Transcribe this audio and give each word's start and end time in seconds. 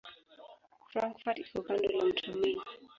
Frankfurt 0.91 1.37
iko 1.43 1.57
kando 1.65 1.87
la 1.95 2.03
mto 2.09 2.29
Main. 2.39 2.59